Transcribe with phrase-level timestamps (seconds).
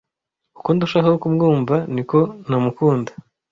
[0.59, 3.11] Uko ndushaho kumwumva, niko ntamukunda.